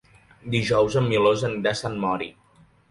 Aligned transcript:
Dijous 0.55 0.97
en 1.03 1.11
Milos 1.11 1.47
anirà 1.51 1.77
a 1.79 1.81
Sant 1.85 2.03
Mori. 2.09 2.35